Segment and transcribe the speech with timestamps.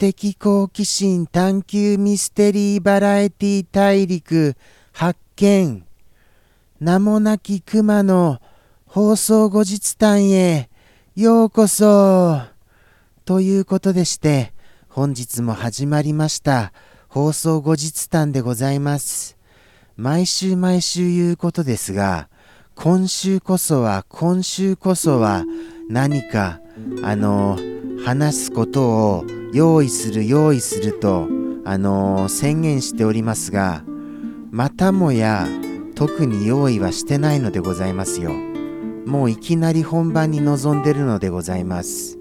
[0.00, 4.56] 的好奇心探求ミステリーバラエティ大陸
[4.92, 5.84] 発見。
[6.80, 8.40] 名もなき熊の
[8.86, 10.70] 放送後日談へ。
[11.14, 12.40] ようこそ。
[13.26, 14.54] ということでして
[14.88, 16.72] 本日も始まりました。
[17.08, 19.36] 放送後日談でございます。
[19.98, 22.30] 毎週毎週言うことですが
[22.74, 25.44] 今週こそは今週こそは
[25.90, 26.58] 何か
[27.02, 27.58] あの
[28.02, 31.28] 話すことを用意する用意すると
[31.64, 33.84] あの宣言しておりますが
[34.50, 35.46] またもや
[35.94, 38.32] 特に用意はしてないのでございますよ。
[39.06, 42.18] もういきなり本番に臨んでるのでございます。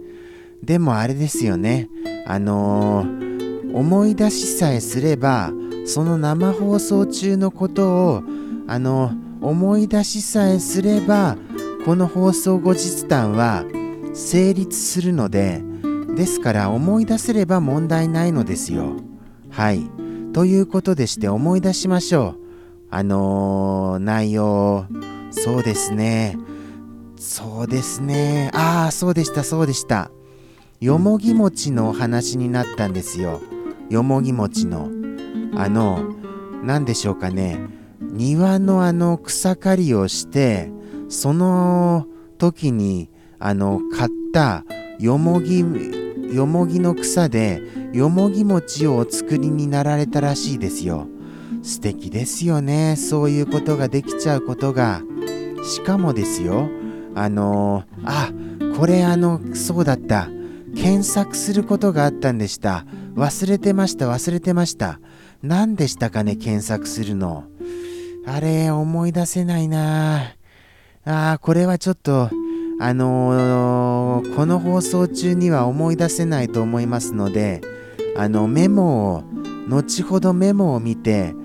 [0.64, 1.90] でもあれですよね。
[2.26, 5.52] あのー、思い出しさえすれば
[5.86, 8.24] その生放送中のことを
[8.68, 11.38] あの思い出しさえすれば
[11.86, 13.64] この放送後日談は
[14.14, 15.64] 成立するので
[16.20, 18.98] ですから思い出せれば問題ないのですよ。
[19.50, 19.89] はい。
[20.34, 22.39] ということでして思い出しましょう。
[22.89, 24.86] あのー、内容。
[25.31, 26.38] そうですね。
[27.16, 28.52] そうですね。
[28.53, 30.11] ああそうでしたそうでした。
[30.81, 33.39] よもぎ餅のお話になったんですよ。
[33.89, 34.89] よもぎ餅の。
[35.56, 36.16] あの
[36.64, 37.61] 何でしょうかね。
[38.02, 40.70] 庭のあの草刈りをして
[41.08, 44.66] その時にあの買った
[45.00, 45.64] よもぎ
[46.34, 47.62] よもぎの草で
[47.94, 51.08] よもぎ餅をお作りになられたらしいですよ。
[51.62, 52.95] 素敵ですよね。
[52.95, 55.02] そういうことができちゃうことが。
[55.64, 56.70] しかもですよ
[57.16, 58.32] あのあ
[58.78, 60.30] これあのそうだった。
[60.76, 62.86] 検索することがあったんでした。
[63.16, 65.00] 忘れてました忘れてました。
[65.42, 67.45] 何でしたかね検索するの。
[68.26, 70.36] あれ思い出せないな。
[71.06, 72.30] あーこれはちょっと
[72.80, 77.62] あのー、この放送中には思い出せないと思いますので
[78.16, 79.23] あのメモを
[79.67, 81.36] 後ほどメモを見て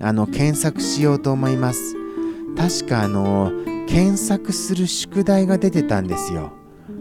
[0.00, 1.94] あの検索しようと思います。
[2.56, 3.52] 確かあの
[3.86, 6.52] 検索する宿題が出てたんですよ。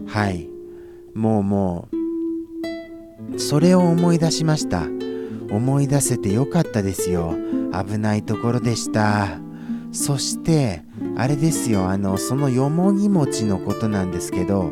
[0.08, 0.50] はい。
[1.14, 1.88] もうも
[3.34, 4.84] うそれを思い出しました。
[5.52, 7.36] 思い出せてよかったですよ。
[7.74, 9.40] 危ないところでした。
[9.92, 10.84] そして
[11.20, 11.90] あれですよ。
[11.90, 14.72] あのそのよもぎ餅のことなんですけど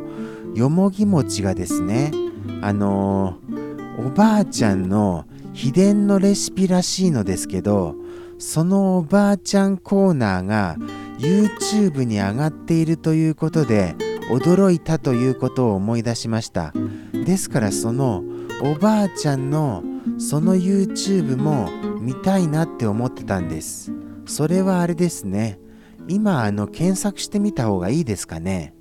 [0.55, 2.13] よもぎ餅がですね
[2.61, 3.37] あの
[3.99, 7.95] おばあちゃんの秘伝のレシピらしいのですけど
[8.37, 10.77] そのおばあちゃんコーナーが
[11.19, 13.95] YouTube に上がっているということで
[14.31, 16.73] 驚いたということを思い出しました。
[17.25, 18.23] ですからその
[18.63, 19.83] おばあちゃんの
[20.17, 21.69] その YouTube も
[21.99, 23.91] 見たいなって思ってたんです。
[24.25, 25.59] それはあれですね。
[26.07, 28.73] 今あの検索してみた方がいいですかね？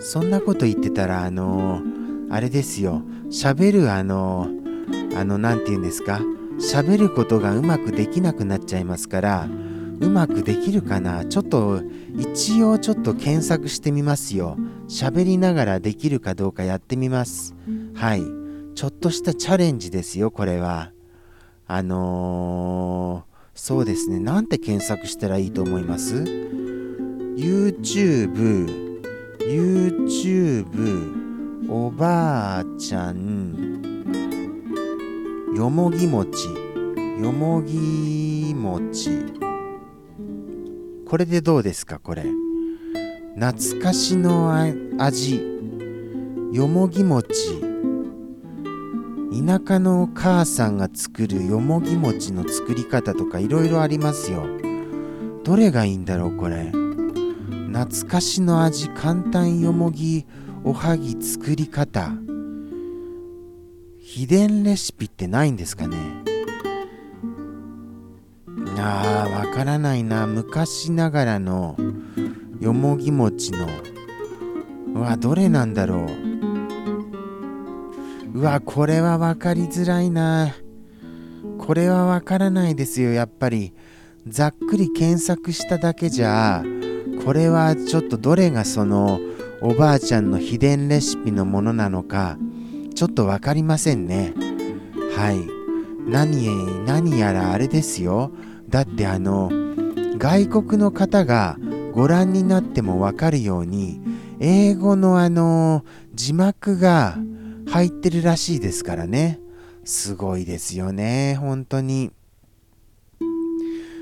[0.00, 3.02] そんなこと言ってたらあのー、あれですよ。
[3.30, 6.20] 喋るあのー、あの何て言うんですか？
[6.58, 9.48] 喋ることがうまくできなくなっちゃいますから
[10.00, 11.24] うまくできるかな？
[11.24, 11.82] ちょっと
[12.16, 14.58] 一応ちょっと検索してみますよ。
[14.88, 17.54] 喋りながらできるかどうかやってみます。
[17.94, 18.22] はい。
[18.74, 20.92] ちょっとしたチャレンジですよこれは。
[21.66, 24.18] あのー、そうですね。
[24.18, 26.16] なんて検索したらいいと思います
[27.36, 28.92] ？YouTube
[29.40, 33.80] YouTube おばあちゃん。
[35.56, 36.48] よもぎ餅
[37.20, 39.10] よもぎ餅
[41.06, 41.98] これでどうですか？
[41.98, 42.24] これ。
[43.34, 44.52] 懐かしの
[44.98, 45.42] 味。
[46.52, 47.71] よもぎ餅
[49.32, 54.44] 田舎のお母さんが作るよもぎ餅の作り方とかいろいろありますよ。
[55.42, 56.70] どれがいいんだろうこれ。
[57.72, 60.26] 懐かしの味簡単よもぎ
[60.64, 62.12] おはぎ作り方。
[63.98, 65.96] 秘伝レシピってないんですかね。
[68.76, 70.26] あーわからないな。
[70.26, 71.76] 昔ながらの
[72.60, 73.66] よもぎ餅の。
[74.94, 76.31] うわどれなんだろう。
[78.34, 80.54] うわこれは分かりづらいな。
[81.58, 83.72] これは分からないですよやっぱり。
[84.26, 86.62] ざっくり検索しただけじゃ
[87.24, 89.20] これはちょっとどれがその
[89.60, 92.38] おばあちゃんの秘伝レシピのものなのか
[92.94, 94.32] ちょっと分かりませんね。
[95.16, 95.40] はい。
[96.08, 98.32] 何何やらあれですよ。
[98.68, 99.50] だってあの
[100.18, 101.58] 外国の方が
[101.92, 104.00] ご覧になってもわかるように
[104.40, 105.84] 英語のあの
[106.14, 107.18] 字幕が
[107.72, 109.40] 入ってるらしいですからね
[109.82, 112.12] すごいですよね本当に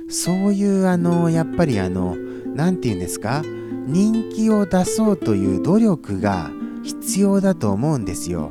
[0.08, 3.42] そういうあのやっぱりあの何て言うんですか？
[3.86, 6.50] 人気を出そうという努力が
[6.82, 8.50] 必要だと思うんですよ。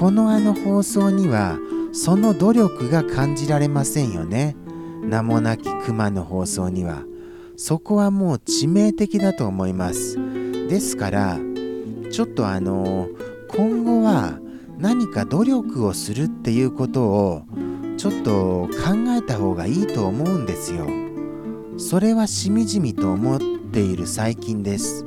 [0.00, 1.58] このあの放送には
[1.92, 4.56] その努力が感じられませんよね。
[5.02, 7.02] 名もなき熊の放送には。
[7.56, 10.16] そこはもう致命的だと思います。
[10.68, 11.38] ですから、
[12.10, 13.08] ちょっとあの、
[13.48, 14.38] 今後は
[14.78, 17.42] 何か努力をするっていうことを
[17.96, 18.70] ちょっと考
[19.18, 20.86] えた方がいいと思うんですよ。
[21.78, 23.40] それはしみじみと思っ
[23.72, 25.04] ている最近です。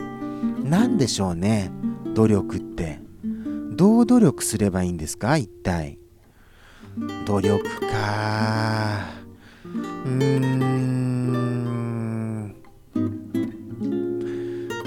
[0.64, 1.72] 何でしょうね、
[2.14, 3.00] 努力って。
[3.76, 5.98] どう努力すればいいんですか、一体。
[7.26, 7.70] 努力か
[9.66, 10.52] うーん。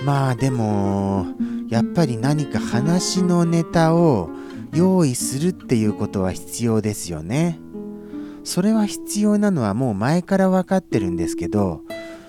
[0.04, 1.26] まあでも、
[1.74, 4.30] やっぱり何か話のネタを
[4.72, 7.58] 用意するっていうことは必要ですよね。
[8.44, 11.80] それは必要なのはもう前から分かってるんですけど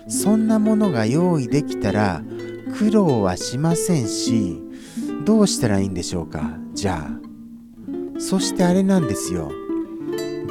[0.07, 2.23] そんなものが用意できたら
[2.79, 4.63] 苦労はしませんし
[5.25, 6.57] どうしたらいいんでしょうか？
[6.73, 8.19] じゃあ。
[8.19, 9.51] そしてあれなんですよ。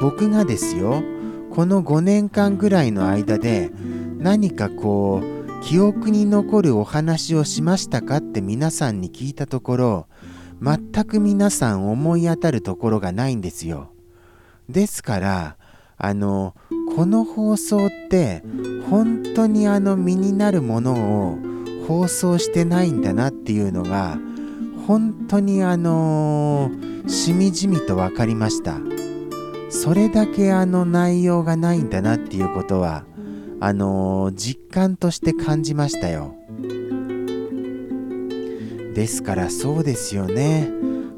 [0.00, 1.02] 僕がですよ
[1.50, 3.72] この5年間ぐらいの間で
[4.18, 5.33] 何かこう
[5.64, 10.08] 記憶に残るお話をしましたかって皆さんに聞いたところ
[10.60, 13.90] 全く皆さん思い当たるところがないんですよ。
[14.68, 15.56] ですから
[15.96, 16.54] あの
[16.94, 18.42] この放送って
[18.90, 21.38] 本当にあの身になるものを
[21.88, 24.18] 放送してないんだなっていうのが
[24.86, 26.70] 本当にあの
[27.06, 28.78] しみじみと分かりました。
[29.70, 33.04] それだけあの内容がないんだなっていうことは
[33.64, 36.34] あの実感として感じましたよ。
[38.94, 40.70] ですからそうですよね。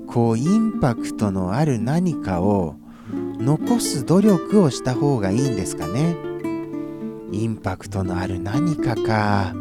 [0.06, 2.76] こうインパクトのある何かを
[3.12, 6.16] 残す努力をした方がいいんですかね。
[7.32, 9.52] インパクトのある何かか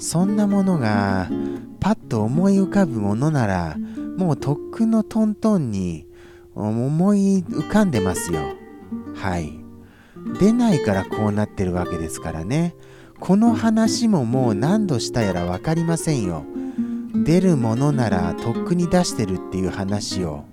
[0.00, 1.30] そんなものが
[1.78, 3.76] パッと思い浮かぶものなら
[4.18, 6.08] もうとっくのトントンに
[6.56, 8.40] 思い浮かんでますよ。
[9.14, 9.63] はい。
[10.38, 12.74] 出ないからこうなってるわけですからね
[13.20, 16.44] この話ももう何度したやら分かりませんよ
[17.14, 20.44] 出るものならとっくに出してるっていう話を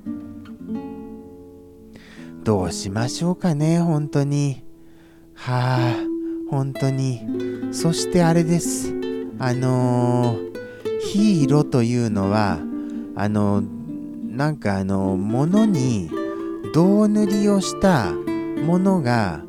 [2.43, 4.63] どうしましょうかね、本当に。
[5.35, 5.95] はあ、
[6.49, 7.21] 本当に。
[7.71, 8.91] そしてあれです。
[9.37, 12.59] あのー、ヒーローというのは、
[13.15, 13.61] あの、
[14.27, 16.09] なんかあのー、物に
[16.73, 19.43] 銅塗りをしたものが、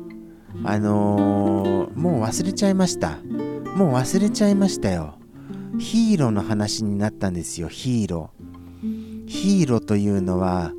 [0.63, 3.17] あのー、もう忘れちゃいました。
[3.75, 5.15] もう忘れちゃいましたよ。
[5.79, 9.27] ヒーローの話になったんですよ、ヒーロー。
[9.27, 10.71] ヒーローというのは、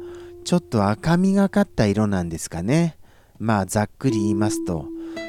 [0.44, 2.96] ちょっと赤みがかった色なんですかね。
[3.38, 4.86] まあざっくり言いますと、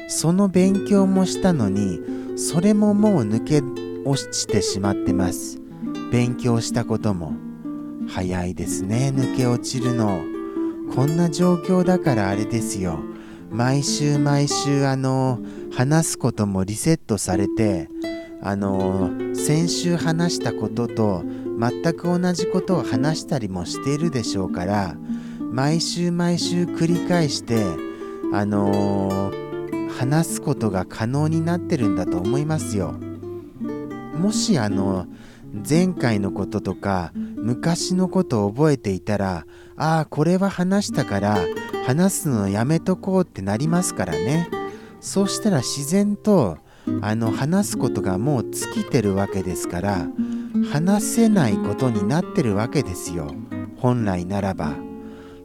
[0.08, 2.00] その勉強もしたのに、
[2.36, 3.62] それももう抜け
[4.08, 5.58] 落ちてしまってます。
[6.12, 7.32] 勉強したことも。
[8.08, 10.20] 早いですね、抜け落ちるの。
[10.94, 13.00] こんな状況だからあれですよ。
[13.50, 15.38] 毎週毎週あの、
[15.72, 17.88] 話すこともリセットされて、
[18.42, 21.24] あの、先週話したことと
[21.58, 24.94] 全く同じことを話したりもしているでしょうから
[25.52, 27.64] 毎週毎週繰り返して
[28.32, 29.32] あの、
[29.98, 32.94] 話すことが可能になってるんだと思いますよ。
[34.18, 35.06] もしあの
[35.68, 41.38] 前回のこととか昔のことを覚えていたらああこれは話したから
[41.86, 44.48] 話すのやめとこうってなりますからね。
[45.00, 46.58] そうしたら自然と
[47.00, 50.08] あの話すことがもう尽きてるわけですから
[50.72, 53.32] 話せないことになってるわけですよ。
[53.76, 54.74] 本来ならば。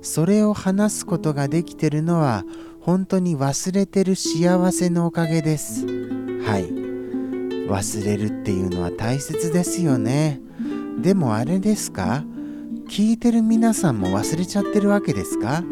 [0.02, 2.44] それを話すことができてるのは
[2.80, 5.86] 本当に忘れてる幸せのおかげです。
[6.44, 6.81] はい。
[7.72, 10.42] 忘れるっていうのは大切ですよね。
[11.02, 12.26] でもあれですか？
[12.90, 15.64] 聞いてる皆さんも忘れちゃってるわけですか？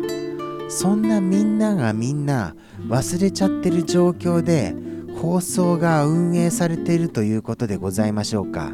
[0.70, 2.56] そんなみんながみんな
[2.88, 4.74] 忘れちゃってる状況で
[5.20, 8.72] 放送が運営されているということでございましょうか？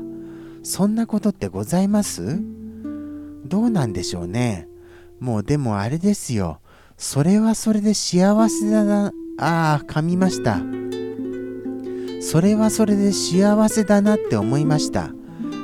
[0.61, 2.39] そんなことってございます？
[3.45, 4.67] どうなんでしょうね。
[5.19, 6.59] もうでもあれですよ。
[6.97, 9.11] それはそれで幸せだな。
[9.39, 10.61] ああ噛みました。
[12.25, 15.11] それはそれで幸せだなって思いました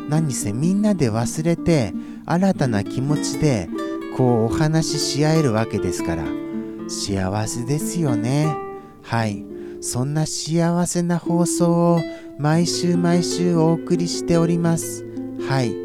[0.09, 1.91] 何せみんなで忘れて
[2.25, 3.67] 新たな気持ちで
[4.15, 6.23] こうお話しし合えるわけですから
[6.87, 8.55] 幸せですよね
[9.01, 9.51] はい
[9.81, 11.99] そんな幸せな放送を
[12.37, 15.03] 毎週毎週お送りしております。
[15.49, 15.75] はい。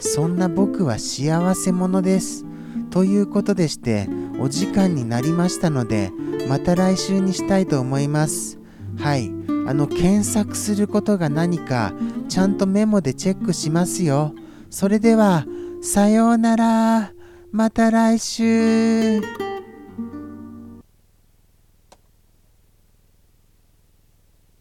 [0.00, 2.44] そんな僕は幸せ者です。
[2.90, 4.08] ということでして、
[4.40, 6.10] お時間になりましたので、
[6.48, 8.63] また来週にしたいと思います。
[8.98, 9.30] はい。
[9.66, 11.94] あの検索することが何か
[12.28, 14.34] ちゃんとメモでチェックしますよ。
[14.70, 15.46] それでは
[15.82, 17.12] さようなら。
[17.52, 19.43] また来週。